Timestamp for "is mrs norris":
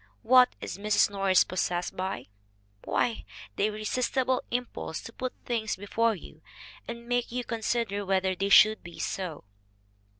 0.61-1.43